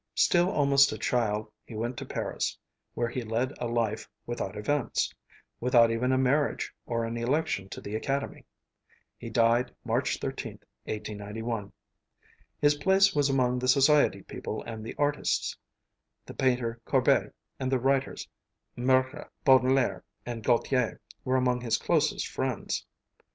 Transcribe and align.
Still 0.15 0.49
almost 0.49 0.91
a 0.91 0.97
child 0.97 1.51
he 1.63 1.75
went 1.75 1.95
to 1.97 2.07
Paris, 2.07 2.57
where 2.95 3.07
he 3.09 3.21
led 3.21 3.53
a 3.59 3.67
life 3.67 4.09
without 4.25 4.57
events, 4.57 5.13
without 5.59 5.91
even 5.91 6.11
a 6.11 6.17
marriage 6.17 6.73
or 6.87 7.05
an 7.05 7.17
election 7.17 7.69
to 7.69 7.79
the 7.79 7.95
Academy; 7.95 8.43
he 9.15 9.29
died 9.29 9.75
March 9.85 10.19
13th, 10.19 10.63
1891. 10.89 11.71
His 12.59 12.73
place 12.73 13.13
was 13.13 13.29
among 13.29 13.59
the 13.59 13.67
society 13.67 14.23
people 14.23 14.63
and 14.63 14.83
the 14.83 14.95
artists; 14.97 15.55
the 16.25 16.33
painter 16.33 16.81
Courbet 16.83 17.31
and 17.59 17.71
the 17.71 17.77
writers 17.79 18.27
Mürger, 18.75 19.29
Baudelaire, 19.45 20.03
and 20.25 20.43
Gautier 20.43 20.99
were 21.23 21.35
among 21.35 21.61
his 21.61 21.77
closest 21.77 22.25
friends. 22.27 22.87